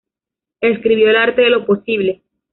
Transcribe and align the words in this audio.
Escribió 0.61 1.11
"El 1.11 1.15
Arte 1.15 1.41
de 1.43 1.51
lo 1.51 1.63
posible. 1.63 2.23